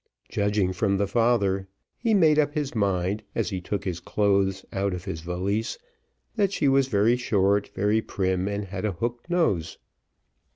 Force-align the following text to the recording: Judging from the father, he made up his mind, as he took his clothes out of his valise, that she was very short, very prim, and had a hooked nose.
Judging 0.29 0.73
from 0.73 0.97
the 0.97 1.05
father, 1.05 1.67
he 1.95 2.15
made 2.15 2.39
up 2.39 2.55
his 2.55 2.73
mind, 2.73 3.21
as 3.35 3.51
he 3.51 3.61
took 3.61 3.83
his 3.83 3.99
clothes 3.99 4.65
out 4.73 4.95
of 4.95 5.05
his 5.05 5.21
valise, 5.21 5.77
that 6.35 6.51
she 6.51 6.67
was 6.67 6.87
very 6.87 7.15
short, 7.15 7.67
very 7.75 8.01
prim, 8.01 8.47
and 8.47 8.65
had 8.65 8.83
a 8.83 8.93
hooked 8.93 9.29
nose. 9.29 9.77